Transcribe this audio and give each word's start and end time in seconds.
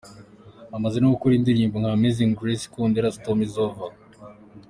amaze 0.77 0.97
no 0.99 1.11
gukora 1.13 1.33
indirimbo 1.35 1.75
nka 1.77 1.91
Amazing 1.97 2.31
grace, 2.39 2.65
Ikondera, 2.67 3.13
Storm 3.15 3.39
is 3.47 3.55
over. 3.65 3.87